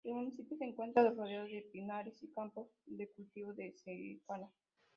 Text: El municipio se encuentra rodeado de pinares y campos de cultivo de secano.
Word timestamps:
El 0.03 0.15
municipio 0.15 0.57
se 0.57 0.65
encuentra 0.65 1.11
rodeado 1.13 1.45
de 1.45 1.61
pinares 1.71 2.15
y 2.23 2.27
campos 2.33 2.67
de 2.87 3.07
cultivo 3.11 3.53
de 3.53 3.71
secano. 3.73 4.51